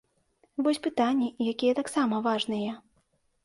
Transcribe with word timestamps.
Вось 0.67 0.79
пытанні, 0.87 1.29
якія 1.53 1.77
таксама 1.83 2.15
важныя. 2.29 2.71